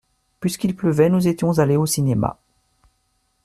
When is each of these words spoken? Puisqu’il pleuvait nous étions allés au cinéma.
Puisqu’il 0.39 0.75
pleuvait 0.75 1.11
nous 1.11 1.27
étions 1.27 1.59
allés 1.59 1.75
au 1.77 1.85
cinéma. 1.85 2.39